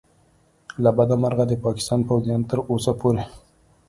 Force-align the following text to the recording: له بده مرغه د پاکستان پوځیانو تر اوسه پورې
له 0.83 0.89
بده 0.97 1.15
مرغه 1.21 1.45
د 1.47 1.53
پاکستان 1.65 1.99
پوځیانو 2.09 2.49
تر 2.51 2.59
اوسه 2.71 2.91
پورې 2.99 3.23